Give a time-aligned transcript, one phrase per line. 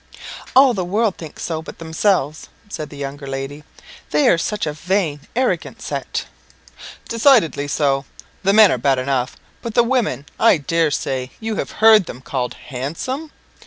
[0.55, 3.63] "All the world think so but themselves," said the younger lady;
[4.09, 6.25] "they are such a vain, arrogant set!"
[7.07, 8.05] "Decidedly so.
[8.41, 12.19] The men are bad enough, but the women, I dare say you have heard them
[12.23, 13.31] called handsome?"